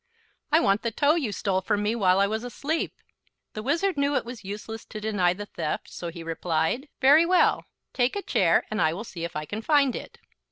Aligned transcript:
"I 0.51 0.59
want 0.59 0.81
the 0.81 0.89
toe 0.89 1.13
you 1.13 1.31
stole 1.31 1.61
from 1.61 1.83
me 1.83 1.93
while 1.93 2.19
I 2.19 2.25
was 2.25 2.43
asleep." 2.43 2.95
The 3.53 3.61
Wizard 3.61 3.97
knew 3.97 4.15
it 4.15 4.25
was 4.25 4.43
useless 4.43 4.83
to 4.85 4.99
deny 4.99 5.33
the 5.33 5.45
theft, 5.45 5.93
so 5.93 6.09
he 6.09 6.23
replied: 6.23 6.89
"Very 7.01 7.23
well; 7.23 7.65
take 7.93 8.15
a 8.15 8.23
chair, 8.23 8.65
and 8.71 8.81
I 8.81 8.93
will 8.93 9.03
see 9.03 9.23
if 9.25 9.35
I 9.35 9.45
can 9.45 9.61
find 9.61 9.95
it." 9.95 10.17